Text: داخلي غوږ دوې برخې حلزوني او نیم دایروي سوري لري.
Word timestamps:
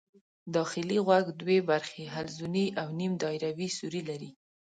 داخلي 0.55 0.97
غوږ 1.07 1.25
دوې 1.41 1.57
برخې 1.69 2.03
حلزوني 2.13 2.65
او 2.81 2.87
نیم 2.99 3.13
دایروي 3.21 3.69
سوري 3.79 4.01
لري. 4.09 4.29